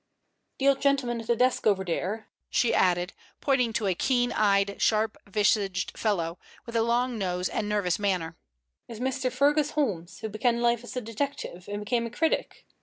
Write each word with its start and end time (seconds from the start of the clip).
The 0.57 0.67
old 0.67 0.81
gentleman 0.81 1.21
at 1.21 1.27
the 1.27 1.35
desk 1.35 1.67
over 1.67 1.85
there," 1.85 2.27
she 2.49 2.73
added, 2.73 3.13
pointing 3.39 3.71
to 3.73 3.85
a 3.85 3.93
keen 3.93 4.31
eyed, 4.31 4.81
sharp 4.81 5.15
visaged 5.27 5.95
fellow, 5.95 6.39
with 6.65 6.75
a 6.75 6.81
long 6.81 7.19
nose 7.19 7.47
and 7.47 7.69
nervous 7.69 7.99
manner, 7.99 8.35
"is 8.87 8.99
Mr. 8.99 9.31
Fergus 9.31 9.73
Holmes, 9.77 10.21
who 10.21 10.29
began 10.29 10.59
life 10.59 10.83
as 10.83 10.97
a 10.97 11.01
detective, 11.01 11.67
and 11.71 11.81
became 11.85 12.07
a 12.07 12.09
critic. 12.09 12.65